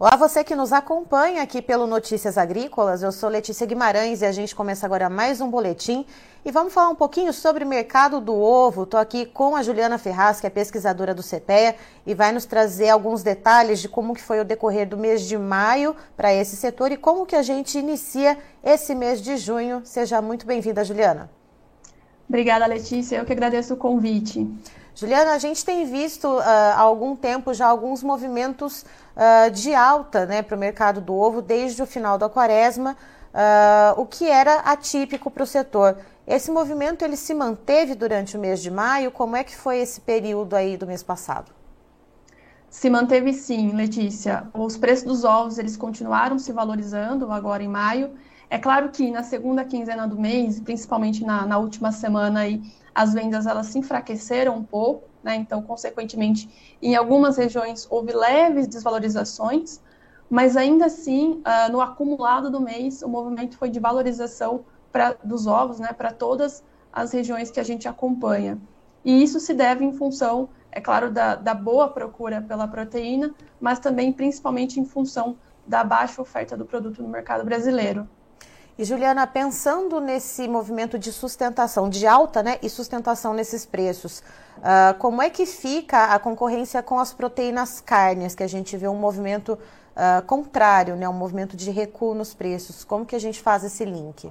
Olá, 0.00 0.14
você 0.14 0.44
que 0.44 0.54
nos 0.54 0.72
acompanha 0.72 1.42
aqui 1.42 1.60
pelo 1.60 1.84
Notícias 1.84 2.38
Agrícolas. 2.38 3.02
Eu 3.02 3.10
sou 3.10 3.28
Letícia 3.28 3.66
Guimarães 3.66 4.22
e 4.22 4.26
a 4.26 4.30
gente 4.30 4.54
começa 4.54 4.86
agora 4.86 5.10
mais 5.10 5.40
um 5.40 5.50
boletim. 5.50 6.06
E 6.44 6.52
vamos 6.52 6.72
falar 6.72 6.90
um 6.90 6.94
pouquinho 6.94 7.32
sobre 7.32 7.64
o 7.64 7.66
mercado 7.66 8.20
do 8.20 8.32
ovo. 8.32 8.84
Estou 8.84 9.00
aqui 9.00 9.26
com 9.26 9.56
a 9.56 9.62
Juliana 9.64 9.98
Ferraz, 9.98 10.40
que 10.40 10.46
é 10.46 10.50
pesquisadora 10.50 11.12
do 11.12 11.20
CPEA, 11.20 11.74
e 12.06 12.14
vai 12.14 12.30
nos 12.30 12.44
trazer 12.44 12.90
alguns 12.90 13.24
detalhes 13.24 13.80
de 13.80 13.88
como 13.88 14.14
que 14.14 14.22
foi 14.22 14.38
o 14.38 14.44
decorrer 14.44 14.88
do 14.88 14.96
mês 14.96 15.22
de 15.22 15.36
maio 15.36 15.96
para 16.16 16.32
esse 16.32 16.54
setor 16.54 16.92
e 16.92 16.96
como 16.96 17.26
que 17.26 17.34
a 17.34 17.42
gente 17.42 17.76
inicia 17.76 18.38
esse 18.62 18.94
mês 18.94 19.20
de 19.20 19.36
junho. 19.36 19.80
Seja 19.82 20.22
muito 20.22 20.46
bem-vinda, 20.46 20.84
Juliana. 20.84 21.28
Obrigada, 22.28 22.64
Letícia. 22.66 23.16
Eu 23.16 23.24
que 23.24 23.32
agradeço 23.32 23.74
o 23.74 23.76
convite. 23.76 24.48
Juliana, 24.98 25.34
a 25.34 25.38
gente 25.38 25.64
tem 25.64 25.84
visto 25.84 26.26
uh, 26.26 26.40
há 26.40 26.80
algum 26.80 27.14
tempo 27.14 27.54
já 27.54 27.68
alguns 27.68 28.02
movimentos 28.02 28.84
uh, 29.14 29.48
de 29.48 29.72
alta 29.72 30.26
né, 30.26 30.42
para 30.42 30.56
o 30.56 30.58
mercado 30.58 31.00
do 31.00 31.14
ovo 31.14 31.40
desde 31.40 31.80
o 31.80 31.86
final 31.86 32.18
da 32.18 32.28
quaresma, 32.28 32.96
uh, 33.32 34.00
o 34.00 34.04
que 34.04 34.28
era 34.28 34.56
atípico 34.56 35.30
para 35.30 35.44
o 35.44 35.46
setor. 35.46 35.98
Esse 36.26 36.50
movimento 36.50 37.04
ele 37.04 37.16
se 37.16 37.32
manteve 37.32 37.94
durante 37.94 38.36
o 38.36 38.40
mês 38.40 38.60
de 38.60 38.72
maio? 38.72 39.12
Como 39.12 39.36
é 39.36 39.44
que 39.44 39.54
foi 39.54 39.78
esse 39.78 40.00
período 40.00 40.56
aí 40.56 40.76
do 40.76 40.84
mês 40.84 41.00
passado? 41.00 41.52
Se 42.68 42.90
manteve 42.90 43.32
sim, 43.32 43.70
Letícia. 43.70 44.48
Os 44.52 44.76
preços 44.76 45.04
dos 45.04 45.22
ovos 45.22 45.60
eles 45.60 45.76
continuaram 45.76 46.40
se 46.40 46.50
valorizando 46.50 47.30
agora 47.30 47.62
em 47.62 47.68
maio. 47.68 48.10
É 48.50 48.58
claro 48.58 48.88
que 48.88 49.12
na 49.12 49.22
segunda 49.22 49.64
quinzena 49.64 50.08
do 50.08 50.18
mês, 50.18 50.58
principalmente 50.58 51.24
na, 51.24 51.46
na 51.46 51.56
última 51.56 51.92
semana 51.92 52.40
aí, 52.40 52.60
as 52.98 53.14
vendas 53.14 53.46
elas 53.46 53.66
se 53.66 53.78
enfraqueceram 53.78 54.56
um 54.56 54.64
pouco, 54.64 55.08
né? 55.22 55.36
Então, 55.36 55.62
consequentemente, 55.62 56.76
em 56.82 56.96
algumas 56.96 57.36
regiões 57.36 57.86
houve 57.88 58.12
leves 58.12 58.66
desvalorizações, 58.66 59.80
mas 60.28 60.56
ainda 60.56 60.86
assim, 60.86 61.40
uh, 61.46 61.70
no 61.70 61.80
acumulado 61.80 62.50
do 62.50 62.60
mês, 62.60 63.00
o 63.00 63.08
movimento 63.08 63.56
foi 63.56 63.70
de 63.70 63.78
valorização 63.78 64.64
pra, 64.90 65.14
dos 65.22 65.46
ovos, 65.46 65.78
né, 65.78 65.92
para 65.92 66.12
todas 66.12 66.64
as 66.92 67.12
regiões 67.12 67.52
que 67.52 67.60
a 67.60 67.62
gente 67.62 67.86
acompanha. 67.86 68.58
E 69.04 69.22
isso 69.22 69.38
se 69.38 69.54
deve 69.54 69.84
em 69.84 69.92
função, 69.92 70.48
é 70.72 70.80
claro, 70.80 71.08
da, 71.08 71.36
da 71.36 71.54
boa 71.54 71.88
procura 71.88 72.42
pela 72.42 72.66
proteína, 72.66 73.32
mas 73.60 73.78
também 73.78 74.12
principalmente 74.12 74.80
em 74.80 74.84
função 74.84 75.36
da 75.64 75.84
baixa 75.84 76.20
oferta 76.20 76.56
do 76.56 76.64
produto 76.64 77.00
no 77.00 77.08
mercado 77.08 77.44
brasileiro. 77.44 78.08
E 78.78 78.84
Juliana, 78.84 79.26
pensando 79.26 79.98
nesse 80.00 80.46
movimento 80.46 80.96
de 80.96 81.12
sustentação, 81.12 81.90
de 81.90 82.06
alta 82.06 82.44
né, 82.44 82.58
e 82.62 82.70
sustentação 82.70 83.34
nesses 83.34 83.66
preços, 83.66 84.22
uh, 84.58 84.96
como 84.98 85.20
é 85.20 85.28
que 85.28 85.44
fica 85.46 86.14
a 86.14 86.18
concorrência 86.20 86.80
com 86.80 87.00
as 87.00 87.12
proteínas 87.12 87.80
carnes, 87.80 88.36
que 88.36 88.42
a 88.44 88.46
gente 88.46 88.76
vê 88.76 88.86
um 88.86 88.94
movimento 88.94 89.54
uh, 89.54 90.24
contrário, 90.26 90.94
né, 90.94 91.08
um 91.08 91.12
movimento 91.12 91.56
de 91.56 91.72
recuo 91.72 92.14
nos 92.14 92.34
preços? 92.34 92.84
Como 92.84 93.04
que 93.04 93.16
a 93.16 93.18
gente 93.18 93.42
faz 93.42 93.64
esse 93.64 93.84
link? 93.84 94.30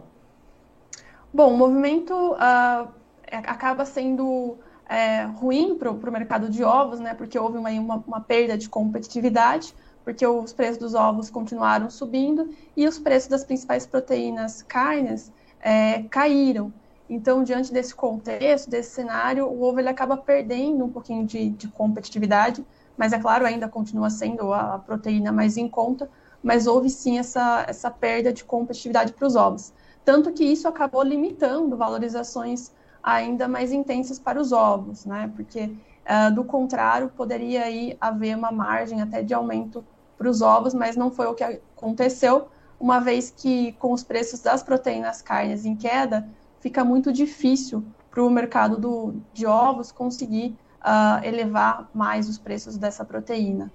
Bom, 1.33 1.53
o 1.53 1.57
movimento 1.57 2.13
uh, 2.13 2.87
acaba 3.29 3.83
sendo 3.83 4.57
é, 4.87 5.23
ruim 5.23 5.75
para 5.77 5.91
o 5.91 6.11
mercado 6.11 6.49
de 6.49 6.63
ovos, 6.63 7.01
né, 7.01 7.13
porque 7.13 7.37
houve 7.37 7.57
uma, 7.57 7.69
uma, 7.71 8.03
uma 8.07 8.21
perda 8.21 8.57
de 8.57 8.69
competitividade, 8.69 9.75
porque 10.07 10.25
os 10.25 10.53
preços 10.53 10.77
dos 10.77 10.95
ovos 10.95 11.29
continuaram 11.29 11.89
subindo 11.89 12.49
e 12.77 12.87
os 12.87 12.97
preços 12.97 13.27
das 13.27 13.43
principais 13.43 13.85
proteínas 13.85 14.61
carnes 14.61 15.29
é, 15.59 16.03
caíram. 16.03 16.71
Então, 17.09 17.43
diante 17.43 17.73
desse 17.73 17.93
contexto, 17.93 18.69
desse 18.69 18.91
cenário, 18.91 19.45
o 19.47 19.61
ovo 19.61 19.81
ele 19.81 19.89
acaba 19.89 20.15
perdendo 20.15 20.85
um 20.85 20.89
pouquinho 20.89 21.25
de, 21.25 21.49
de 21.49 21.67
competitividade, 21.67 22.65
mas 22.95 23.11
é 23.11 23.19
claro, 23.19 23.45
ainda 23.45 23.67
continua 23.67 24.09
sendo 24.09 24.53
a 24.53 24.79
proteína 24.79 25.29
mais 25.33 25.57
em 25.57 25.67
conta, 25.67 26.09
mas 26.41 26.67
houve 26.67 26.89
sim 26.89 27.19
essa, 27.19 27.65
essa 27.67 27.91
perda 27.91 28.31
de 28.31 28.45
competitividade 28.45 29.11
para 29.11 29.27
os 29.27 29.35
ovos. 29.35 29.73
Tanto 30.05 30.31
que 30.31 30.45
isso 30.45 30.69
acabou 30.69 31.03
limitando 31.03 31.75
valorizações 31.75 32.71
ainda 33.03 33.45
mais 33.45 33.73
intensas 33.73 34.17
para 34.17 34.39
os 34.39 34.53
ovos, 34.53 35.05
né? 35.05 35.29
Porque, 35.35 35.63
uh, 36.05 36.33
do 36.33 36.45
contrário, 36.45 37.09
poderia 37.09 37.65
aí 37.65 37.97
haver 37.99 38.37
uma 38.37 38.53
margem 38.53 39.01
até 39.01 39.21
de 39.21 39.33
aumento 39.33 39.83
para 40.17 40.29
os 40.29 40.41
ovos, 40.41 40.73
mas 40.73 40.95
não 40.95 41.11
foi 41.11 41.27
o 41.27 41.33
que 41.33 41.43
aconteceu, 41.43 42.47
uma 42.79 42.99
vez 42.99 43.33
que 43.35 43.73
com 43.73 43.91
os 43.91 44.03
preços 44.03 44.39
das 44.39 44.63
proteínas 44.63 45.21
carnes 45.21 45.65
em 45.65 45.75
queda, 45.75 46.27
fica 46.59 46.83
muito 46.83 47.11
difícil 47.11 47.83
para 48.09 48.23
o 48.23 48.29
mercado 48.29 48.77
do, 48.77 49.15
de 49.33 49.45
ovos 49.45 49.91
conseguir 49.91 50.57
uh, 50.81 51.23
elevar 51.23 51.89
mais 51.93 52.27
os 52.27 52.37
preços 52.37 52.77
dessa 52.77 53.05
proteína. 53.05 53.71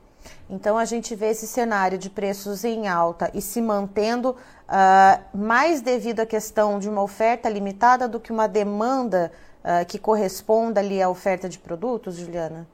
Então 0.48 0.78
a 0.78 0.84
gente 0.84 1.14
vê 1.14 1.26
esse 1.26 1.46
cenário 1.46 1.98
de 1.98 2.08
preços 2.08 2.64
em 2.64 2.86
alta 2.88 3.30
e 3.34 3.40
se 3.40 3.60
mantendo 3.60 4.30
uh, 4.30 5.36
mais 5.36 5.80
devido 5.80 6.20
à 6.20 6.26
questão 6.26 6.78
de 6.78 6.88
uma 6.88 7.02
oferta 7.02 7.48
limitada 7.48 8.08
do 8.08 8.20
que 8.20 8.30
uma 8.30 8.46
demanda 8.46 9.32
uh, 9.64 9.84
que 9.86 9.98
corresponda 9.98 10.80
ali 10.80 11.02
à 11.02 11.08
oferta 11.08 11.48
de 11.48 11.58
produtos, 11.58 12.16
Juliana? 12.16 12.66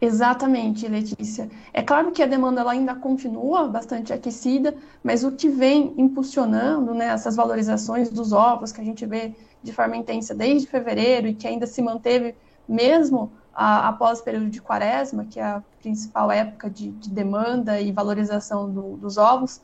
Exatamente, 0.00 0.86
Letícia. 0.86 1.50
É 1.72 1.82
claro 1.82 2.12
que 2.12 2.22
a 2.22 2.26
demanda 2.26 2.60
ela 2.60 2.72
ainda 2.72 2.94
continua 2.94 3.66
bastante 3.66 4.12
aquecida, 4.12 4.74
mas 5.02 5.24
o 5.24 5.32
que 5.32 5.48
vem 5.48 5.94
impulsionando 5.96 6.92
né, 6.92 7.06
essas 7.06 7.34
valorizações 7.34 8.10
dos 8.10 8.30
ovos 8.32 8.72
que 8.72 8.80
a 8.80 8.84
gente 8.84 9.06
vê 9.06 9.34
de 9.62 9.72
forma 9.72 9.96
intensa 9.96 10.34
desde 10.34 10.68
fevereiro 10.68 11.28
e 11.28 11.34
que 11.34 11.48
ainda 11.48 11.66
se 11.66 11.80
manteve 11.80 12.34
mesmo 12.68 13.32
a, 13.54 13.88
após 13.88 14.20
o 14.20 14.24
período 14.24 14.50
de 14.50 14.60
quaresma, 14.60 15.24
que 15.24 15.40
é 15.40 15.44
a 15.44 15.62
principal 15.80 16.30
época 16.30 16.68
de, 16.68 16.90
de 16.90 17.10
demanda 17.10 17.80
e 17.80 17.90
valorização 17.90 18.70
do, 18.70 18.98
dos 18.98 19.16
ovos, 19.16 19.62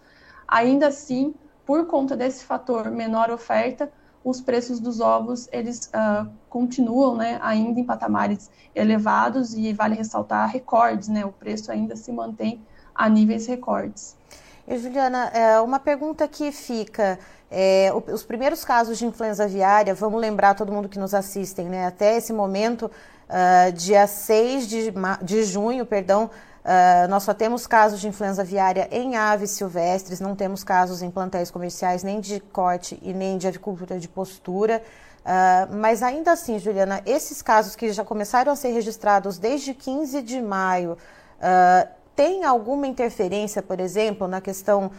ainda 0.49 0.87
assim, 0.87 1.35
por 1.67 1.87
conta 1.87 2.17
desse 2.17 2.45
fator 2.45 2.91
menor 2.91 3.31
oferta, 3.31 3.93
os 4.25 4.41
preços 4.41 4.79
dos 4.79 5.01
ovos 5.01 5.49
eles 5.53 5.91
uh, 5.95 6.29
continuam 6.49 7.17
né, 7.17 7.39
ainda 7.43 7.81
em 7.81 7.85
patamares 7.85 8.51
elevados 8.75 9.55
e 9.55 9.73
vale 9.73 9.95
ressaltar 9.95 10.49
recordes, 10.49 11.09
né? 11.09 11.25
O 11.25 11.33
preço 11.33 11.71
ainda 11.71 11.97
se 11.97 12.11
mantém 12.13 12.61
a 12.95 13.09
níveis 13.09 13.47
recordes. 13.47 14.17
E 14.67 14.79
Juliana, 14.79 15.27
é, 15.29 15.61
uma 15.61 15.79
pergunta 15.79 16.27
que 16.29 16.53
fica. 16.53 17.19
É, 17.51 17.93
os 18.11 18.23
primeiros 18.23 18.65
casos 18.65 18.97
de 18.97 19.05
influenza 19.05 19.45
aviária, 19.45 19.95
vamos 19.95 20.19
lembrar 20.19 20.55
todo 20.55 20.73
mundo 20.73 20.89
que 20.89 20.99
nos 20.99 21.13
assistem, 21.13 21.69
né? 21.69 21.87
Até 21.87 22.17
esse 22.17 22.33
momento, 22.33 22.91
uh, 23.29 23.73
dia 23.73 24.07
6 24.07 24.67
de, 24.67 24.95
de 25.21 25.45
junho, 25.45 25.85
perdão, 25.85 26.31
Uh, 26.63 27.09
nós 27.09 27.25
só 27.25 27.35
temos 27.35 27.67
casos 27.67 28.01
de 28.01 28.07
influenza 28.07 28.43
aviária 28.43 28.89
em 28.93 29.17
aves 29.17 29.51
silvestres, 29.51 30.21
não 30.21 30.37
temos 30.37 30.63
casos 30.63 31.03
em 31.03 31.11
plantéis 31.11 31.51
comerciais, 31.51 32.05
nem 32.05 32.21
de 32.21 32.39
corte 32.39 33.01
e 33.03 33.13
nem 33.13 33.37
de 33.37 33.49
avicultura 33.49 33.99
de 33.99 34.09
postura. 34.09 34.81
Uh, 35.23 35.77
mas 35.77 36.05
ainda 36.05 36.31
assim, 36.31 36.61
Juliana, 36.61 37.03
esses 37.05 37.43
casos 37.43 37.75
que 37.75 37.93
já 37.93 38.05
começaram 38.05 38.53
a 38.53 38.57
ser 38.57 38.69
registrados 38.69 39.39
desde 39.39 39.75
15 39.75 40.23
de 40.23 40.41
maio, 40.41 40.93
uh, 40.93 41.89
tem 42.15 42.45
alguma 42.45 42.87
interferência, 42.87 43.61
por 43.61 43.81
exemplo, 43.81 44.29
na 44.29 44.41
questão 44.41 44.91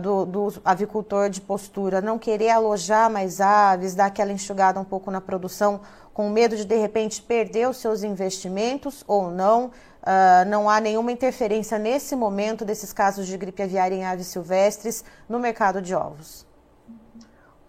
do, 0.00 0.24
do, 0.24 0.54
avicultor 0.64 1.28
de 1.28 1.42
postura 1.42 2.00
não 2.00 2.18
querer 2.18 2.48
alojar 2.48 3.08
mais 3.10 3.38
aves, 3.38 3.94
dar 3.94 4.06
aquela 4.06 4.32
enxugada 4.32 4.80
um 4.80 4.84
pouco 4.84 5.10
na 5.10 5.20
produção, 5.20 5.80
com 6.12 6.30
medo 6.30 6.56
de 6.56 6.64
de 6.64 6.76
repente 6.76 7.22
perder 7.22 7.68
os 7.68 7.76
seus 7.76 8.02
investimentos 8.02 9.04
ou 9.06 9.30
não? 9.30 9.70
Uh, 10.02 10.48
não 10.48 10.70
há 10.70 10.80
nenhuma 10.80 11.12
interferência 11.12 11.78
nesse 11.78 12.16
momento 12.16 12.64
desses 12.64 12.92
casos 12.92 13.26
de 13.26 13.36
gripe 13.36 13.62
aviária 13.62 13.94
em 13.94 14.04
aves 14.04 14.28
silvestres 14.28 15.04
no 15.28 15.38
mercado 15.38 15.82
de 15.82 15.94
ovos? 15.94 16.47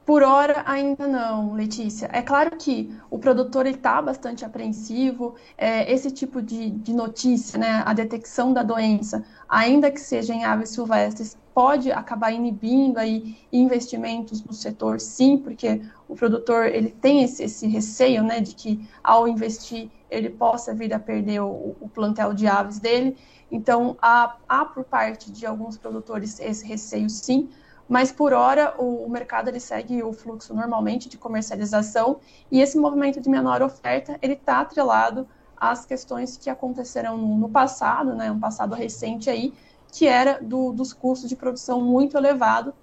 Por 0.09 0.23
hora, 0.23 0.63
ainda 0.65 1.07
não, 1.07 1.53
Letícia. 1.53 2.09
É 2.11 2.23
claro 2.23 2.57
que 2.57 2.91
o 3.11 3.19
produtor 3.19 3.67
está 3.67 4.01
bastante 4.01 4.43
apreensivo, 4.43 5.35
é, 5.55 5.93
esse 5.93 6.09
tipo 6.09 6.41
de, 6.41 6.71
de 6.71 6.93
notícia, 6.93 7.59
né, 7.59 7.83
a 7.85 7.93
detecção 7.93 8.51
da 8.51 8.63
doença, 8.63 9.23
ainda 9.47 9.91
que 9.91 10.01
seja 10.01 10.33
em 10.33 10.43
aves 10.43 10.71
silvestres, 10.71 11.37
pode 11.53 11.91
acabar 11.91 12.31
inibindo 12.31 12.97
aí 12.97 13.37
investimentos 13.53 14.43
no 14.43 14.51
setor, 14.51 14.99
sim, 14.99 15.37
porque 15.37 15.79
o 16.07 16.15
produtor 16.15 16.65
ele 16.65 16.89
tem 16.89 17.21
esse, 17.21 17.43
esse 17.43 17.67
receio, 17.67 18.23
né, 18.23 18.41
de 18.41 18.55
que 18.55 18.89
ao 19.03 19.27
investir 19.27 19.91
ele 20.09 20.31
possa 20.31 20.73
vir 20.73 20.91
a 20.91 20.99
perder 20.99 21.41
o, 21.41 21.75
o 21.79 21.87
plantel 21.87 22.33
de 22.33 22.47
aves 22.47 22.79
dele. 22.79 23.15
Então, 23.51 23.95
há, 24.01 24.37
há 24.49 24.65
por 24.65 24.85
parte 24.85 25.31
de 25.31 25.45
alguns 25.45 25.77
produtores 25.77 26.39
esse 26.39 26.65
receio, 26.65 27.07
sim, 27.11 27.47
mas 27.89 28.11
por 28.11 28.33
hora 28.33 28.75
o, 28.77 29.09
mercado 29.09 29.47
ele 29.47 29.59
segue 29.59 30.03
o 30.03 30.13
fluxo 30.13 30.53
normalmente 30.53 31.09
de 31.09 31.17
comercialização. 31.17 32.19
E 32.51 32.61
esse 32.61 32.77
movimento 32.77 33.19
de 33.19 33.27
menor 33.27 33.63
oferta 33.63 34.15
ele 34.21 34.33
está 34.33 34.61
atrelado 34.61 35.27
às 35.57 35.87
questões 35.87 36.37
que 36.37 36.51
aconteceram 36.51 37.17
no, 37.17 37.49
passado, 37.49 38.13
né, 38.13 38.31
um 38.31 38.39
passado 38.39 38.75
recente 38.75 39.27
aí, 39.27 39.53
que 39.91 40.05
era 40.05 40.39
do, 40.39 40.71
dos 40.71 40.93
custos 40.93 41.27
de 41.27 41.35
produção 41.35 41.81
muito 41.81 42.15
elevado, 42.15 42.75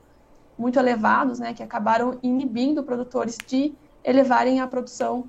muito 0.59 0.77
elevados, 0.77 1.39
né, 1.39 1.55
que 1.55 1.63
acabaram 1.63 2.19
inibindo 2.21 2.83
produtores 2.83 3.39
de 3.47 3.73
elevarem 4.03 4.61
a 4.61 4.67
produção 4.67 5.25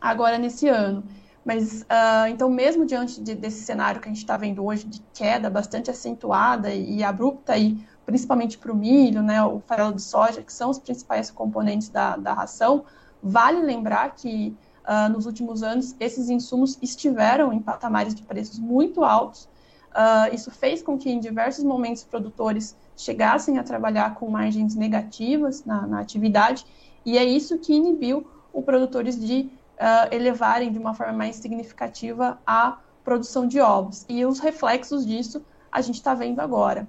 agora 0.00 0.38
nesse 0.38 0.68
ano. 0.68 1.02
Mas, 1.44 1.82
uh, 1.82 2.26
então, 2.28 2.50
mesmo 2.50 2.84
diante 2.84 3.20
de, 3.20 3.34
desse 3.34 3.62
cenário 3.62 4.00
que 4.00 4.08
a 4.08 4.12
gente 4.12 4.22
está 4.22 4.36
vendo 4.36 4.64
hoje 4.64 4.84
de 4.84 5.00
queda 5.14 5.48
bastante 5.48 5.90
acentuada 5.90 6.72
e, 6.72 6.96
e 6.96 7.04
abrupta, 7.04 7.56
e 7.56 7.78
principalmente 8.06 8.56
para 8.56 8.72
o 8.72 8.76
milho, 8.76 9.20
né, 9.20 9.42
o 9.42 9.60
farelo 9.66 9.92
de 9.92 10.00
soja, 10.00 10.40
que 10.40 10.52
são 10.52 10.70
os 10.70 10.78
principais 10.78 11.28
componentes 11.28 11.88
da, 11.88 12.16
da 12.16 12.32
ração, 12.32 12.84
vale 13.20 13.60
lembrar 13.60 14.14
que 14.14 14.56
uh, 14.84 15.12
nos 15.12 15.26
últimos 15.26 15.64
anos 15.64 15.96
esses 15.98 16.30
insumos 16.30 16.78
estiveram 16.80 17.52
em 17.52 17.60
patamares 17.60 18.14
de 18.14 18.22
preços 18.22 18.60
muito 18.60 19.02
altos. 19.02 19.48
Uh, 19.90 20.32
isso 20.32 20.52
fez 20.52 20.82
com 20.82 20.96
que, 20.96 21.10
em 21.10 21.18
diversos 21.18 21.64
momentos, 21.64 22.04
produtores 22.04 22.76
chegassem 22.96 23.58
a 23.58 23.64
trabalhar 23.64 24.14
com 24.14 24.30
margens 24.30 24.76
negativas 24.76 25.64
na, 25.64 25.84
na 25.86 26.00
atividade, 26.00 26.64
e 27.04 27.18
é 27.18 27.24
isso 27.24 27.58
que 27.58 27.74
inibiu 27.74 28.26
os 28.52 28.64
produtores 28.64 29.18
de 29.18 29.50
uh, 29.76 30.14
elevarem 30.14 30.70
de 30.70 30.78
uma 30.78 30.94
forma 30.94 31.12
mais 31.12 31.36
significativa 31.36 32.38
a 32.46 32.78
produção 33.04 33.48
de 33.48 33.60
ovos. 33.60 34.04
E 34.08 34.24
os 34.24 34.38
reflexos 34.38 35.04
disso 35.04 35.44
a 35.72 35.80
gente 35.80 35.96
está 35.96 36.14
vendo 36.14 36.40
agora. 36.40 36.86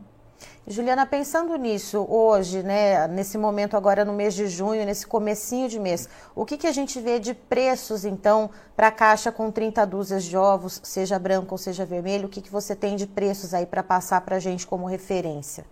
Juliana, 0.67 1.05
pensando 1.05 1.55
nisso 1.55 2.05
hoje, 2.09 2.61
né, 2.61 3.07
nesse 3.07 3.37
momento 3.37 3.77
agora 3.77 4.03
no 4.03 4.11
mês 4.11 4.33
de 4.33 4.47
junho, 4.47 4.85
nesse 4.85 5.07
comecinho 5.07 5.69
de 5.69 5.79
mês, 5.79 6.09
o 6.35 6.45
que, 6.45 6.57
que 6.57 6.67
a 6.67 6.71
gente 6.73 6.99
vê 6.99 7.19
de 7.19 7.33
preços 7.33 8.03
então 8.03 8.49
para 8.75 8.87
a 8.87 8.91
caixa 8.91 9.31
com 9.31 9.49
30 9.49 9.85
dúzias 9.85 10.25
de 10.25 10.35
ovos, 10.35 10.81
seja 10.83 11.17
branco 11.17 11.53
ou 11.53 11.57
seja 11.57 11.85
vermelho? 11.85 12.27
O 12.27 12.29
que, 12.29 12.41
que 12.41 12.51
você 12.51 12.75
tem 12.75 12.95
de 12.97 13.07
preços 13.07 13.53
aí 13.53 13.65
para 13.65 13.81
passar 13.81 14.21
para 14.21 14.35
a 14.35 14.39
gente 14.39 14.67
como 14.67 14.85
referência? 14.85 15.65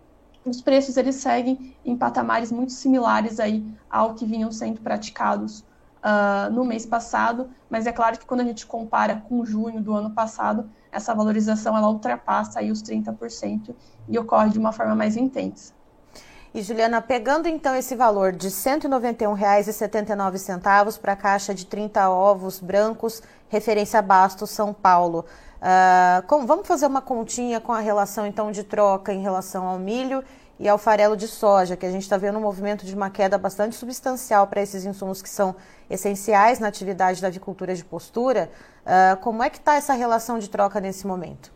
os 0.44 0.60
preços 0.60 0.96
eles 0.96 1.14
seguem 1.16 1.76
em 1.84 1.96
patamares 1.96 2.50
muito 2.50 2.72
similares 2.72 3.38
aí 3.38 3.64
ao 3.88 4.14
que 4.14 4.26
vinham 4.26 4.50
sendo 4.50 4.80
praticados 4.80 5.64
uh, 6.02 6.50
no 6.50 6.64
mês 6.64 6.84
passado, 6.84 7.48
mas 7.70 7.86
é 7.86 7.92
claro 7.92 8.18
que 8.18 8.26
quando 8.26 8.40
a 8.40 8.44
gente 8.44 8.66
compara 8.66 9.22
com 9.28 9.44
junho 9.44 9.80
do 9.80 9.92
ano 9.92 10.10
passado, 10.10 10.68
essa 10.92 11.14
valorização 11.14 11.76
ela 11.76 11.88
ultrapassa 11.88 12.60
aí 12.60 12.70
os 12.70 12.82
30% 12.82 13.74
e 14.08 14.18
ocorre 14.18 14.50
de 14.50 14.58
uma 14.58 14.72
forma 14.72 14.94
mais 14.94 15.16
intensa. 15.16 15.72
E 16.54 16.60
Juliana, 16.60 17.00
pegando 17.00 17.48
então 17.48 17.74
esse 17.74 17.96
valor 17.96 18.32
de 18.32 18.48
R$ 18.48 18.52
191,79 18.52 21.00
para 21.00 21.14
a 21.14 21.16
caixa 21.16 21.54
de 21.54 21.64
30 21.64 22.10
ovos 22.10 22.60
brancos, 22.60 23.22
referência 23.48 24.02
Bastos, 24.02 24.50
São 24.50 24.74
Paulo, 24.74 25.24
Uh, 25.62 26.26
com, 26.26 26.44
vamos 26.44 26.66
fazer 26.66 26.86
uma 26.86 27.00
continha 27.00 27.60
com 27.60 27.70
a 27.70 27.78
relação 27.78 28.26
então 28.26 28.50
de 28.50 28.64
troca 28.64 29.12
em 29.12 29.22
relação 29.22 29.64
ao 29.64 29.78
milho 29.78 30.24
e 30.58 30.68
ao 30.68 30.76
farelo 30.76 31.16
de 31.16 31.28
soja, 31.28 31.76
que 31.76 31.86
a 31.86 31.90
gente 31.90 32.02
está 32.02 32.16
vendo 32.16 32.36
um 32.36 32.40
movimento 32.40 32.84
de 32.84 32.92
uma 32.96 33.08
queda 33.10 33.38
bastante 33.38 33.76
substancial 33.76 34.48
para 34.48 34.60
esses 34.60 34.84
insumos 34.84 35.22
que 35.22 35.28
são 35.28 35.54
essenciais 35.88 36.58
na 36.58 36.66
atividade 36.66 37.22
da 37.22 37.28
avicultura 37.28 37.76
de 37.76 37.84
postura. 37.84 38.50
Uh, 38.84 39.16
como 39.20 39.40
é 39.40 39.48
que 39.48 39.58
está 39.58 39.76
essa 39.76 39.92
relação 39.92 40.36
de 40.40 40.50
troca 40.50 40.80
nesse 40.80 41.06
momento? 41.06 41.52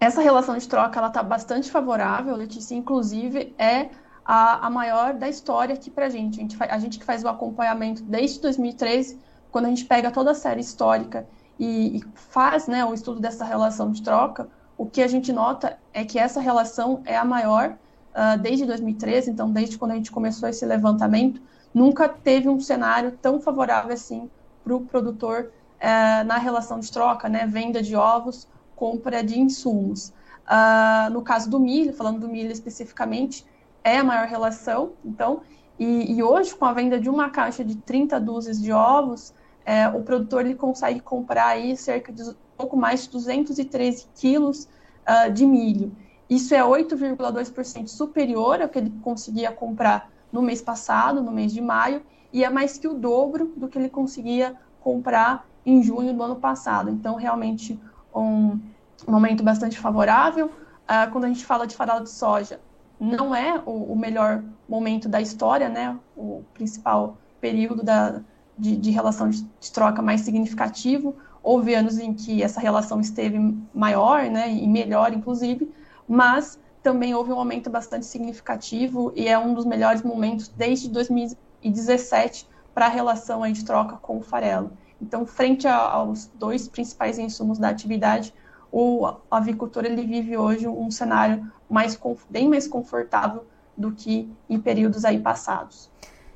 Essa 0.00 0.22
relação 0.22 0.56
de 0.56 0.66
troca 0.66 0.98
ela 0.98 1.08
está 1.08 1.22
bastante 1.22 1.70
favorável, 1.70 2.34
Letícia. 2.34 2.74
Inclusive 2.74 3.54
é 3.58 3.90
a, 4.24 4.66
a 4.66 4.70
maior 4.70 5.12
da 5.12 5.28
história 5.28 5.74
aqui 5.74 5.90
para 5.90 6.06
a 6.06 6.10
gente. 6.10 6.40
A 6.58 6.78
gente, 6.78 6.98
que 6.98 7.04
faz 7.04 7.22
o 7.22 7.28
acompanhamento 7.28 8.02
desde 8.02 8.40
2013, 8.40 9.20
quando 9.50 9.66
a 9.66 9.68
gente 9.68 9.84
pega 9.84 10.10
toda 10.10 10.30
a 10.30 10.34
série 10.34 10.62
histórica 10.62 11.26
e, 11.58 11.98
e 11.98 12.04
faz 12.14 12.66
né, 12.66 12.84
o 12.84 12.94
estudo 12.94 13.20
dessa 13.20 13.44
relação 13.44 13.90
de 13.90 14.02
troca, 14.02 14.48
o 14.76 14.86
que 14.86 15.02
a 15.02 15.06
gente 15.06 15.32
nota 15.32 15.78
é 15.92 16.04
que 16.04 16.18
essa 16.18 16.40
relação 16.40 17.02
é 17.04 17.16
a 17.16 17.24
maior 17.24 17.76
uh, 18.12 18.38
desde 18.40 18.66
2013, 18.66 19.30
então 19.30 19.50
desde 19.50 19.78
quando 19.78 19.92
a 19.92 19.94
gente 19.94 20.10
começou 20.10 20.48
esse 20.48 20.64
levantamento, 20.64 21.40
nunca 21.72 22.08
teve 22.08 22.48
um 22.48 22.60
cenário 22.60 23.12
tão 23.22 23.40
favorável 23.40 23.92
assim 23.92 24.30
para 24.64 24.74
o 24.74 24.80
produtor 24.80 25.50
uh, 25.78 26.24
na 26.24 26.38
relação 26.38 26.80
de 26.80 26.90
troca, 26.90 27.28
né, 27.28 27.46
venda 27.46 27.82
de 27.82 27.96
ovos, 27.96 28.48
compra 28.74 29.22
de 29.22 29.38
insumos. 29.38 30.12
Uh, 30.46 31.10
no 31.12 31.22
caso 31.22 31.48
do 31.48 31.60
milho, 31.60 31.92
falando 31.92 32.20
do 32.20 32.28
milho 32.28 32.50
especificamente, 32.50 33.46
é 33.84 33.98
a 33.98 34.04
maior 34.04 34.26
relação, 34.26 34.92
então, 35.04 35.42
e, 35.78 36.12
e 36.14 36.22
hoje 36.22 36.54
com 36.54 36.64
a 36.64 36.72
venda 36.72 37.00
de 37.00 37.08
uma 37.08 37.30
caixa 37.30 37.64
de 37.64 37.76
30 37.76 38.20
dúzias 38.20 38.60
de 38.60 38.72
ovos, 38.72 39.34
é, 39.64 39.88
o 39.88 40.02
produtor 40.02 40.44
ele 40.44 40.54
consegue 40.54 41.00
comprar 41.00 41.48
aí 41.48 41.76
cerca 41.76 42.12
de 42.12 42.22
pouco 42.56 42.76
mais 42.76 43.04
de 43.04 43.10
213 43.10 44.06
quilos 44.14 44.68
uh, 45.06 45.32
de 45.32 45.46
milho. 45.46 45.92
Isso 46.28 46.54
é 46.54 46.60
8,2% 46.60 47.88
superior 47.88 48.62
ao 48.62 48.68
que 48.68 48.78
ele 48.78 48.92
conseguia 49.02 49.52
comprar 49.52 50.10
no 50.30 50.40
mês 50.40 50.62
passado, 50.62 51.22
no 51.22 51.30
mês 51.30 51.52
de 51.52 51.60
maio, 51.60 52.02
e 52.32 52.44
é 52.44 52.48
mais 52.48 52.78
que 52.78 52.88
o 52.88 52.94
dobro 52.94 53.52
do 53.56 53.68
que 53.68 53.78
ele 53.78 53.88
conseguia 53.88 54.56
comprar 54.80 55.46
em 55.64 55.82
junho 55.82 56.14
do 56.14 56.22
ano 56.22 56.36
passado. 56.36 56.88
Então, 56.90 57.16
realmente, 57.16 57.78
um 58.14 58.58
momento 59.06 59.42
bastante 59.42 59.78
favorável. 59.78 60.46
Uh, 60.46 61.10
quando 61.10 61.24
a 61.24 61.28
gente 61.28 61.44
fala 61.44 61.66
de 61.66 61.76
farelo 61.76 62.02
de 62.02 62.10
soja, 62.10 62.60
não 62.98 63.34
é 63.34 63.60
o, 63.66 63.92
o 63.92 63.96
melhor 63.96 64.42
momento 64.68 65.08
da 65.08 65.20
história, 65.20 65.68
né? 65.68 65.98
O 66.16 66.42
principal 66.54 67.16
período 67.40 67.82
da, 67.82 68.22
de, 68.58 68.76
de 68.76 68.90
relação 68.90 69.28
de, 69.28 69.42
de, 69.60 69.72
troca 69.72 70.02
mais 70.02 70.22
significativo. 70.22 71.16
Houve 71.42 71.74
anos 71.74 71.98
em 71.98 72.14
que 72.14 72.42
essa 72.42 72.60
relação 72.60 73.00
esteve 73.00 73.38
maior, 73.74 74.24
né, 74.24 74.50
e 74.50 74.66
melhor, 74.68 75.12
inclusive, 75.12 75.72
mas 76.08 76.58
também 76.82 77.14
houve 77.14 77.32
um 77.32 77.38
aumento 77.38 77.70
bastante 77.70 78.06
significativo 78.06 79.12
e 79.14 79.28
é 79.28 79.38
um 79.38 79.54
dos 79.54 79.64
melhores 79.64 80.02
momentos 80.02 80.48
desde 80.48 80.88
2017 80.88 82.48
para 82.74 82.86
a 82.86 82.88
relação 82.88 83.42
aí 83.42 83.52
de 83.52 83.64
troca 83.64 83.96
com 83.96 84.18
o 84.18 84.22
farelo. 84.22 84.72
Então, 85.00 85.26
frente 85.26 85.66
a, 85.66 85.76
aos 85.76 86.26
dois 86.34 86.68
principais 86.68 87.18
insumos 87.18 87.58
da 87.58 87.68
atividade, 87.68 88.34
o 88.70 89.06
avicultor 89.30 89.84
ele 89.84 90.06
vive 90.06 90.36
hoje 90.36 90.66
um 90.66 90.90
cenário 90.90 91.52
mais, 91.68 91.98
bem 92.30 92.48
mais 92.48 92.66
confortável 92.66 93.44
do 93.76 93.92
que 93.92 94.32
em 94.48 94.60
períodos 94.60 95.04
aí 95.04 95.18
passados. 95.18 95.90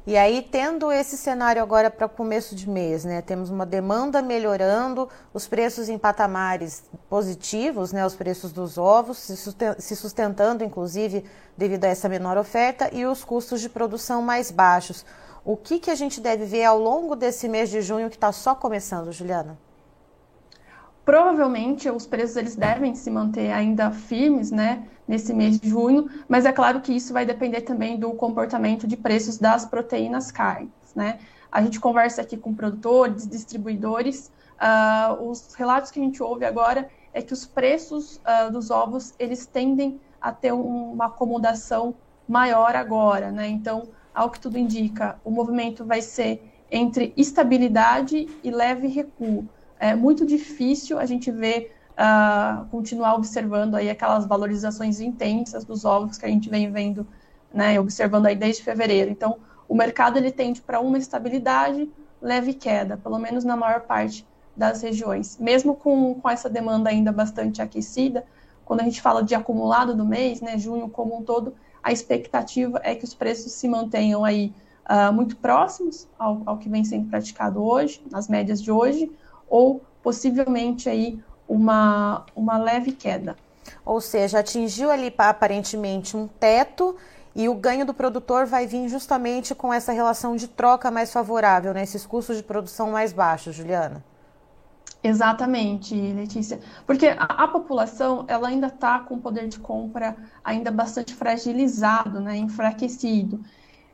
E 0.06 0.16
aí, 0.16 0.40
tendo 0.40 0.92
esse 0.92 1.16
cenário 1.16 1.60
agora 1.60 1.90
para 1.90 2.08
começo 2.08 2.54
de 2.54 2.70
mês, 2.70 3.04
né? 3.04 3.20
Temos 3.20 3.50
uma 3.50 3.66
demanda 3.66 4.22
melhorando, 4.22 5.08
os 5.34 5.48
preços 5.48 5.88
em 5.88 5.98
patamares 5.98 6.84
positivos, 7.10 7.92
né? 7.92 8.06
Os 8.06 8.14
preços 8.14 8.52
dos 8.52 8.78
ovos 8.78 9.18
se 9.18 9.96
sustentando, 9.96 10.62
inclusive, 10.62 11.24
devido 11.56 11.86
a 11.86 11.88
essa 11.88 12.08
menor 12.08 12.38
oferta, 12.38 12.88
e 12.92 13.04
os 13.04 13.24
custos 13.24 13.60
de 13.60 13.68
produção 13.68 14.22
mais 14.22 14.52
baixos. 14.52 15.04
O 15.44 15.56
que, 15.56 15.80
que 15.80 15.90
a 15.90 15.96
gente 15.96 16.20
deve 16.20 16.44
ver 16.44 16.64
ao 16.64 16.78
longo 16.78 17.16
desse 17.16 17.48
mês 17.48 17.68
de 17.68 17.82
junho 17.82 18.08
que 18.08 18.16
está 18.16 18.30
só 18.30 18.54
começando, 18.54 19.10
Juliana? 19.10 19.58
Provavelmente 21.06 21.88
os 21.88 22.04
preços 22.04 22.36
eles 22.36 22.56
devem 22.56 22.92
se 22.96 23.08
manter 23.12 23.52
ainda 23.52 23.92
firmes, 23.92 24.50
né, 24.50 24.88
nesse 25.06 25.32
mês 25.32 25.60
de 25.60 25.68
junho, 25.68 26.10
mas 26.28 26.44
é 26.44 26.50
claro 26.50 26.80
que 26.80 26.92
isso 26.92 27.12
vai 27.12 27.24
depender 27.24 27.60
também 27.60 27.96
do 27.96 28.12
comportamento 28.14 28.88
de 28.88 28.96
preços 28.96 29.38
das 29.38 29.64
proteínas 29.64 30.32
carnes, 30.32 30.72
né? 30.96 31.20
A 31.50 31.62
gente 31.62 31.78
conversa 31.78 32.22
aqui 32.22 32.36
com 32.36 32.52
produtores, 32.52 33.24
distribuidores, 33.24 34.32
uh, 34.56 35.30
os 35.30 35.54
relatos 35.54 35.92
que 35.92 36.00
a 36.00 36.02
gente 36.02 36.20
ouve 36.20 36.44
agora 36.44 36.88
é 37.14 37.22
que 37.22 37.32
os 37.32 37.46
preços 37.46 38.16
uh, 38.16 38.50
dos 38.50 38.72
ovos 38.72 39.14
eles 39.16 39.46
tendem 39.46 40.00
a 40.20 40.32
ter 40.32 40.52
um, 40.52 40.92
uma 40.92 41.06
acomodação 41.06 41.94
maior 42.26 42.74
agora, 42.74 43.30
né? 43.30 43.46
Então, 43.46 43.90
ao 44.12 44.28
que 44.28 44.40
tudo 44.40 44.58
indica, 44.58 45.20
o 45.24 45.30
movimento 45.30 45.84
vai 45.84 46.02
ser 46.02 46.42
entre 46.68 47.14
estabilidade 47.16 48.28
e 48.42 48.50
leve 48.50 48.88
recuo. 48.88 49.48
É 49.78 49.94
muito 49.94 50.24
difícil 50.24 50.98
a 50.98 51.06
gente 51.06 51.30
ver 51.30 51.74
uh, 51.92 52.66
continuar 52.66 53.14
observando 53.14 53.74
aí 53.74 53.90
aquelas 53.90 54.26
valorizações 54.26 55.00
intensas 55.00 55.64
dos 55.64 55.84
ovos 55.84 56.18
que 56.18 56.26
a 56.26 56.28
gente 56.28 56.48
vem 56.48 56.70
vendo, 56.70 57.06
né, 57.52 57.78
observando 57.80 58.26
aí 58.26 58.36
desde 58.36 58.62
fevereiro. 58.62 59.10
Então, 59.10 59.38
o 59.68 59.74
mercado 59.74 60.16
ele 60.16 60.30
tende 60.30 60.60
para 60.60 60.80
uma 60.80 60.98
estabilidade, 60.98 61.90
leve 62.20 62.54
queda, 62.54 62.96
pelo 62.96 63.18
menos 63.18 63.44
na 63.44 63.56
maior 63.56 63.80
parte 63.80 64.26
das 64.56 64.82
regiões. 64.82 65.36
Mesmo 65.38 65.74
com, 65.74 66.14
com 66.14 66.30
essa 66.30 66.48
demanda 66.48 66.88
ainda 66.90 67.12
bastante 67.12 67.60
aquecida, 67.60 68.24
quando 68.64 68.80
a 68.80 68.84
gente 68.84 69.00
fala 69.00 69.22
de 69.22 69.34
acumulado 69.34 69.94
do 69.94 70.04
mês, 70.04 70.40
né, 70.40 70.58
junho 70.58 70.88
como 70.88 71.16
um 71.16 71.22
todo, 71.22 71.54
a 71.82 71.92
expectativa 71.92 72.80
é 72.82 72.94
que 72.94 73.04
os 73.04 73.14
preços 73.14 73.52
se 73.52 73.68
mantenham 73.68 74.24
aí 74.24 74.52
uh, 74.90 75.12
muito 75.12 75.36
próximos 75.36 76.08
ao, 76.18 76.42
ao, 76.44 76.58
que 76.58 76.68
vem 76.68 76.84
sendo 76.84 77.08
praticado 77.08 77.62
hoje, 77.62 78.02
nas 78.10 78.28
médias 78.28 78.60
de 78.60 78.72
hoje, 78.72 79.10
ou 79.48 79.82
possivelmente 80.02 80.88
aí 80.88 81.20
uma, 81.48 82.24
uma 82.34 82.58
leve 82.58 82.92
queda. 82.92 83.36
Ou 83.84 84.00
seja, 84.00 84.40
atingiu 84.40 84.90
ali 84.90 85.12
aparentemente 85.16 86.16
um 86.16 86.26
teto 86.26 86.96
e 87.34 87.48
o 87.48 87.54
ganho 87.54 87.84
do 87.84 87.92
produtor 87.92 88.46
vai 88.46 88.66
vir 88.66 88.88
justamente 88.88 89.54
com 89.54 89.72
essa 89.72 89.92
relação 89.92 90.36
de 90.36 90.48
troca 90.48 90.90
mais 90.90 91.12
favorável, 91.12 91.74
né? 91.74 91.82
esses 91.82 92.06
custos 92.06 92.36
de 92.36 92.42
produção 92.42 92.90
mais 92.90 93.12
baixos, 93.12 93.54
Juliana. 93.54 94.02
Exatamente, 95.02 95.94
Letícia. 95.94 96.58
Porque 96.86 97.06
a, 97.06 97.24
a 97.24 97.48
população 97.48 98.24
ela 98.26 98.48
ainda 98.48 98.66
está 98.66 98.98
com 99.00 99.14
o 99.14 99.20
poder 99.20 99.46
de 99.48 99.58
compra 99.58 100.16
ainda 100.42 100.70
bastante 100.70 101.14
fragilizado, 101.14 102.20
né, 102.20 102.36
enfraquecido. 102.36 103.40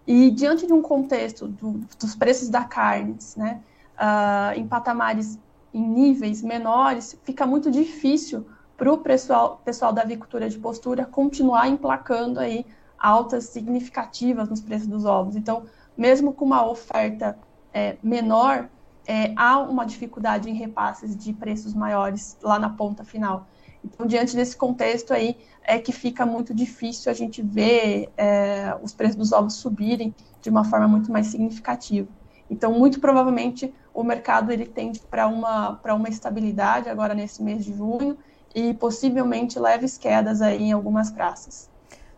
E 0.06 0.30
diante 0.30 0.66
de 0.66 0.72
um 0.72 0.80
contexto 0.80 1.46
do, 1.46 1.80
dos 1.98 2.14
preços 2.14 2.48
da 2.48 2.64
carne, 2.64 3.16
né, 3.36 3.60
uh, 3.98 4.58
em 4.58 4.66
patamares, 4.66 5.38
em 5.72 5.86
níveis 5.86 6.42
menores, 6.42 7.18
fica 7.24 7.46
muito 7.46 7.70
difícil 7.70 8.46
para 8.76 8.92
o 8.92 8.98
pessoal, 8.98 9.60
pessoal 9.64 9.92
da 9.92 10.02
avicultura 10.02 10.48
de 10.48 10.58
postura 10.58 11.04
continuar 11.04 11.68
emplacando 11.68 12.40
aí 12.40 12.66
altas 12.98 13.44
significativas 13.44 14.48
nos 14.48 14.60
preços 14.60 14.86
dos 14.86 15.04
ovos. 15.04 15.36
Então, 15.36 15.64
mesmo 15.96 16.32
com 16.32 16.44
uma 16.44 16.66
oferta 16.66 17.38
é, 17.72 17.96
menor, 18.02 18.68
é, 19.06 19.32
há 19.36 19.58
uma 19.58 19.84
dificuldade 19.84 20.48
em 20.48 20.54
repasses 20.54 21.16
de 21.16 21.32
preços 21.32 21.74
maiores 21.74 22.36
lá 22.42 22.58
na 22.58 22.70
ponta 22.70 23.04
final. 23.04 23.46
Então, 23.84 24.06
diante 24.06 24.36
desse 24.36 24.56
contexto 24.56 25.12
aí, 25.12 25.36
é 25.64 25.78
que 25.78 25.92
fica 25.92 26.24
muito 26.24 26.54
difícil 26.54 27.10
a 27.10 27.14
gente 27.14 27.42
ver 27.42 28.08
é, 28.16 28.76
os 28.82 28.92
preços 28.92 29.16
dos 29.16 29.32
ovos 29.32 29.54
subirem 29.54 30.14
de 30.40 30.50
uma 30.50 30.64
forma 30.64 30.86
muito 30.86 31.10
mais 31.10 31.28
significativa. 31.28 32.08
Então, 32.48 32.72
muito 32.72 33.00
provavelmente, 33.00 33.72
o 33.94 34.02
mercado 34.02 34.52
ele 34.52 34.66
tende 34.66 35.00
para 35.00 35.26
uma, 35.26 35.80
uma 35.84 36.08
estabilidade 36.08 36.88
agora 36.88 37.14
nesse 37.14 37.42
mês 37.42 37.64
de 37.64 37.74
junho 37.74 38.16
e 38.54 38.74
possivelmente 38.74 39.58
leves 39.58 39.96
quedas 39.96 40.42
aí 40.42 40.64
em 40.64 40.72
algumas 40.72 41.10
praças. 41.10 41.70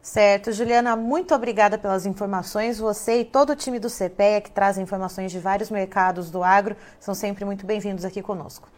Certo, 0.03 0.53
Juliana, 0.53 0.95
muito 0.97 1.35
obrigada 1.35 1.79
pelas 1.79 2.05
informações. 2.05 2.79
Você 2.79 3.21
e 3.21 3.25
todo 3.25 3.51
o 3.51 3.57
time 3.57 3.79
do 3.79 3.89
CPEA 3.89 4.41
que 4.41 4.51
traz 4.51 4.77
informações 4.77 5.33
de 5.33 5.39
vários 5.39 5.71
mercados 5.71 6.31
do 6.31 6.43
agro 6.43 6.77
são 7.01 7.15
sempre 7.15 7.45
muito 7.45 7.65
bem-vindos 7.65 8.05
aqui 8.05 8.21
conosco. 8.21 8.69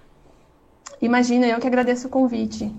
Imagina, 1.02 1.46
eu 1.46 1.58
que 1.58 1.66
agradeço 1.66 2.06
o 2.06 2.10
convite. 2.10 2.72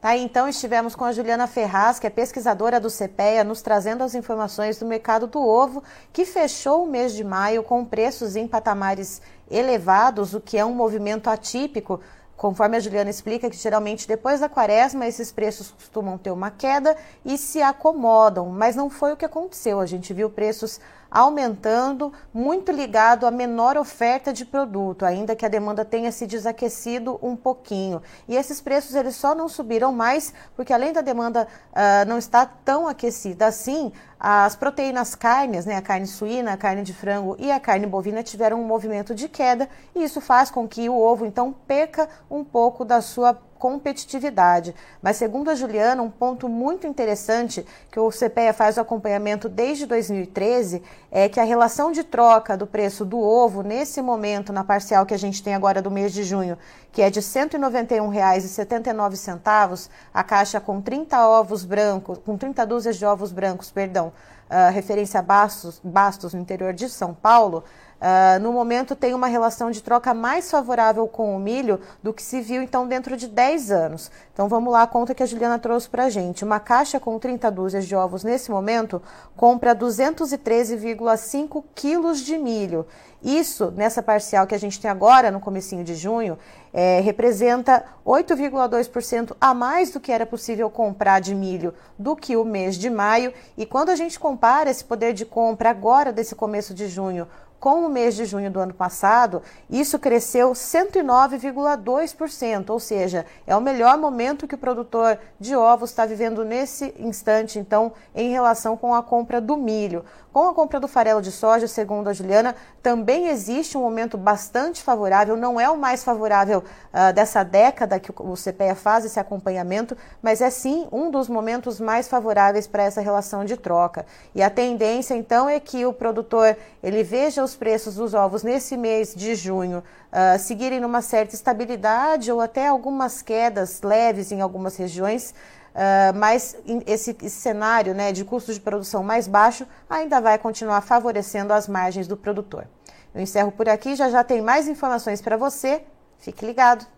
Tá, 0.00 0.16
então 0.16 0.48
estivemos 0.48 0.94
com 0.94 1.04
a 1.04 1.12
Juliana 1.12 1.48
Ferraz, 1.48 1.98
que 1.98 2.06
é 2.06 2.10
pesquisadora 2.10 2.78
do 2.78 2.88
CPEA, 2.88 3.42
nos 3.42 3.62
trazendo 3.62 4.04
as 4.04 4.14
informações 4.14 4.78
do 4.78 4.86
mercado 4.86 5.26
do 5.26 5.40
ovo, 5.40 5.82
que 6.12 6.24
fechou 6.24 6.84
o 6.84 6.86
mês 6.86 7.12
de 7.12 7.24
maio 7.24 7.64
com 7.64 7.84
preços 7.84 8.36
em 8.36 8.46
patamares 8.46 9.20
elevados, 9.50 10.34
o 10.34 10.40
que 10.40 10.56
é 10.56 10.64
um 10.64 10.72
movimento 10.72 11.28
atípico 11.28 12.00
Conforme 12.38 12.76
a 12.76 12.80
Juliana 12.80 13.10
explica, 13.10 13.50
que 13.50 13.56
geralmente 13.56 14.06
depois 14.06 14.38
da 14.38 14.48
quaresma 14.48 15.08
esses 15.08 15.32
preços 15.32 15.72
costumam 15.72 16.16
ter 16.16 16.30
uma 16.30 16.52
queda 16.52 16.96
e 17.24 17.36
se 17.36 17.60
acomodam, 17.60 18.46
mas 18.46 18.76
não 18.76 18.88
foi 18.88 19.12
o 19.12 19.16
que 19.16 19.24
aconteceu. 19.24 19.80
A 19.80 19.86
gente 19.86 20.14
viu 20.14 20.30
preços 20.30 20.80
aumentando, 21.10 22.12
muito 22.32 22.70
ligado 22.70 23.26
à 23.26 23.30
menor 23.30 23.76
oferta 23.76 24.32
de 24.32 24.44
produto, 24.44 25.04
ainda 25.04 25.34
que 25.34 25.46
a 25.46 25.48
demanda 25.48 25.84
tenha 25.84 26.12
se 26.12 26.26
desaquecido 26.26 27.18
um 27.22 27.34
pouquinho. 27.34 28.02
E 28.28 28.36
esses 28.36 28.60
preços 28.60 28.94
eles 28.94 29.16
só 29.16 29.34
não 29.34 29.48
subiram 29.48 29.92
mais 29.92 30.32
porque 30.54 30.72
além 30.72 30.92
da 30.92 31.00
demanda 31.00 31.48
uh, 31.72 32.08
não 32.08 32.18
estar 32.18 32.60
tão 32.64 32.86
aquecida 32.86 33.46
assim, 33.46 33.92
as 34.20 34.56
proteínas 34.56 35.14
carnes, 35.14 35.64
né, 35.64 35.76
a 35.76 35.82
carne 35.82 36.06
suína, 36.06 36.52
a 36.52 36.56
carne 36.56 36.82
de 36.82 36.92
frango 36.92 37.36
e 37.38 37.52
a 37.52 37.60
carne 37.60 37.86
bovina 37.86 38.22
tiveram 38.22 38.60
um 38.60 38.64
movimento 38.64 39.14
de 39.14 39.28
queda 39.28 39.68
e 39.94 40.02
isso 40.02 40.20
faz 40.20 40.50
com 40.50 40.66
que 40.66 40.88
o 40.88 40.98
ovo 40.98 41.24
então 41.24 41.54
perca 41.66 42.08
um 42.28 42.42
pouco 42.42 42.84
da 42.84 43.00
sua 43.00 43.38
competitividade. 43.58 44.74
Mas, 45.02 45.16
segundo 45.16 45.50
a 45.50 45.54
Juliana, 45.54 46.02
um 46.02 46.10
ponto 46.10 46.48
muito 46.48 46.86
interessante 46.86 47.66
que 47.90 47.98
o 47.98 48.10
CPEA 48.10 48.54
faz 48.54 48.76
o 48.76 48.80
acompanhamento 48.80 49.48
desde 49.48 49.86
2013 49.86 50.82
é 51.10 51.28
que 51.28 51.40
a 51.40 51.44
relação 51.44 51.90
de 51.90 52.04
troca 52.04 52.56
do 52.56 52.66
preço 52.66 53.04
do 53.04 53.18
ovo, 53.18 53.62
nesse 53.62 54.00
momento, 54.00 54.52
na 54.52 54.62
parcial 54.64 55.04
que 55.04 55.14
a 55.14 55.18
gente 55.18 55.42
tem 55.42 55.54
agora 55.54 55.82
do 55.82 55.90
mês 55.90 56.12
de 56.12 56.22
junho, 56.22 56.56
que 56.92 57.02
é 57.02 57.10
de 57.10 57.18
R$ 57.20 57.26
191,79, 57.26 59.88
a 60.12 60.22
caixa 60.22 60.60
com 60.60 60.80
30 60.80 61.28
ovos 61.28 61.64
brancos, 61.64 62.18
com 62.24 62.36
30 62.36 62.64
dúzias 62.66 62.96
de 62.96 63.04
ovos 63.04 63.32
brancos, 63.32 63.70
perdão, 63.70 64.12
uh, 64.48 64.72
referência 64.72 65.20
a 65.20 65.22
Bastos, 65.22 65.80
Bastos, 65.82 66.34
no 66.34 66.40
interior 66.40 66.72
de 66.72 66.88
São 66.88 67.14
Paulo, 67.14 67.64
Uh, 67.98 68.38
no 68.40 68.52
momento 68.52 68.94
tem 68.94 69.12
uma 69.12 69.26
relação 69.26 69.72
de 69.72 69.82
troca 69.82 70.14
mais 70.14 70.48
favorável 70.48 71.08
com 71.08 71.34
o 71.34 71.38
milho 71.38 71.80
do 72.00 72.14
que 72.14 72.22
se 72.22 72.40
viu 72.40 72.62
então 72.62 72.86
dentro 72.86 73.16
de 73.16 73.26
10 73.26 73.72
anos. 73.72 74.08
Então 74.32 74.48
vamos 74.48 74.72
lá 74.72 74.82
a 74.82 74.86
conta 74.86 75.14
que 75.14 75.22
a 75.22 75.26
Juliana 75.26 75.58
trouxe 75.58 75.88
para 75.88 76.04
a 76.04 76.10
gente. 76.10 76.44
Uma 76.44 76.60
caixa 76.60 77.00
com 77.00 77.18
30 77.18 77.50
dúzias 77.50 77.86
de 77.86 77.96
ovos 77.96 78.22
nesse 78.22 78.52
momento 78.52 79.02
compra 79.36 79.74
213,5 79.74 81.64
quilos 81.74 82.20
de 82.20 82.38
milho. 82.38 82.86
Isso, 83.20 83.72
nessa 83.72 84.00
parcial 84.00 84.46
que 84.46 84.54
a 84.54 84.58
gente 84.58 84.80
tem 84.80 84.88
agora, 84.88 85.32
no 85.32 85.40
comecinho 85.40 85.82
de 85.82 85.96
junho, 85.96 86.38
é, 86.72 87.00
representa 87.00 87.84
8,2% 88.06 89.36
a 89.40 89.52
mais 89.52 89.90
do 89.90 89.98
que 89.98 90.12
era 90.12 90.24
possível 90.24 90.70
comprar 90.70 91.20
de 91.20 91.34
milho 91.34 91.74
do 91.98 92.14
que 92.14 92.36
o 92.36 92.44
mês 92.44 92.76
de 92.76 92.88
maio. 92.88 93.32
E 93.56 93.66
quando 93.66 93.90
a 93.90 93.96
gente 93.96 94.20
compara 94.20 94.70
esse 94.70 94.84
poder 94.84 95.14
de 95.14 95.24
compra 95.24 95.70
agora, 95.70 96.12
desse 96.12 96.36
começo 96.36 96.72
de 96.72 96.86
junho, 96.86 97.26
com 97.60 97.84
o 97.84 97.88
mês 97.88 98.14
de 98.14 98.24
junho 98.24 98.48
do 98.50 98.58
ano 98.60 98.72
passado, 98.72 99.42
isso 99.68 99.98
cresceu 99.98 100.52
109,2%, 100.52 102.70
ou 102.70 102.78
seja, 102.78 103.26
é 103.46 103.56
o 103.56 103.60
melhor 103.60 103.98
momento 103.98 104.46
que 104.46 104.54
o 104.54 104.58
produtor 104.58 105.18
de 105.40 105.56
ovos 105.56 105.90
está 105.90 106.06
vivendo 106.06 106.44
nesse 106.44 106.94
instante, 106.98 107.58
então, 107.58 107.92
em 108.14 108.30
relação 108.30 108.76
com 108.76 108.94
a 108.94 109.02
compra 109.02 109.40
do 109.40 109.56
milho. 109.56 110.04
Com 110.32 110.46
a 110.46 110.54
compra 110.54 110.78
do 110.78 110.86
farelo 110.86 111.20
de 111.20 111.32
soja, 111.32 111.66
segundo 111.66 112.06
a 112.08 112.12
Juliana, 112.12 112.54
também 112.80 113.26
existe 113.28 113.76
um 113.76 113.80
momento 113.80 114.16
bastante 114.16 114.80
favorável, 114.82 115.36
não 115.36 115.58
é 115.58 115.68
o 115.68 115.76
mais 115.76 116.04
favorável 116.04 116.60
uh, 116.60 117.12
dessa 117.12 117.42
década 117.42 117.98
que 117.98 118.12
o 118.16 118.34
CPEA 118.34 118.76
faz 118.76 119.04
esse 119.04 119.18
acompanhamento, 119.18 119.96
mas 120.22 120.40
é 120.40 120.50
sim 120.50 120.86
um 120.92 121.10
dos 121.10 121.28
momentos 121.28 121.80
mais 121.80 122.06
favoráveis 122.06 122.68
para 122.68 122.84
essa 122.84 123.00
relação 123.00 123.44
de 123.44 123.56
troca. 123.56 124.06
E 124.32 124.42
a 124.42 124.50
tendência, 124.50 125.14
então, 125.14 125.48
é 125.48 125.58
que 125.58 125.84
o 125.84 125.92
produtor 125.92 126.56
ele 126.82 127.02
veja 127.02 127.47
os 127.48 127.56
preços 127.56 127.94
dos 127.94 128.14
ovos 128.14 128.42
nesse 128.42 128.76
mês 128.76 129.14
de 129.14 129.34
junho 129.34 129.78
uh, 129.78 130.38
seguirem 130.38 130.80
numa 130.80 131.00
certa 131.00 131.34
estabilidade 131.34 132.30
ou 132.30 132.40
até 132.40 132.68
algumas 132.68 133.22
quedas 133.22 133.80
leves 133.82 134.30
em 134.30 134.40
algumas 134.40 134.76
regiões. 134.76 135.34
Uh, 135.74 136.16
mas 136.16 136.56
esse, 136.86 137.16
esse, 137.22 137.30
cenário 137.30 137.94
né, 137.94 138.12
de 138.12 138.24
custo 138.24 138.52
de 138.52 138.60
produção 138.60 139.02
mais 139.02 139.28
baixo 139.28 139.66
ainda 139.88 140.20
vai 140.20 140.36
continuar 140.38 140.80
favorecendo 140.80 141.52
as 141.52 141.68
margens 141.68 142.06
do 142.06 142.16
produtor. 142.16 142.66
Eu 143.14 143.22
encerro 143.22 143.52
por 143.52 143.68
aqui, 143.68 143.94
já 143.96 144.10
já 144.10 144.22
tem 144.22 144.42
mais 144.42 144.68
informações 144.68 145.22
para 145.22 145.36
você. 145.36 145.82
Fique 146.18 146.44
ligado. 146.44 146.97